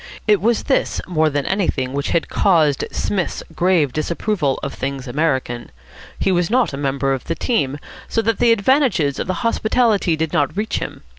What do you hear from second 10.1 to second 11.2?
did not reach him.